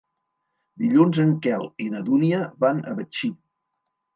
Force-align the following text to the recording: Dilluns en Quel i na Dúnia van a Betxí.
Dilluns 0.83 1.19
en 1.25 1.35
Quel 1.43 1.67
i 1.85 1.91
na 1.97 2.03
Dúnia 2.09 2.43
van 2.65 2.81
a 2.93 2.99
Betxí. 3.03 3.31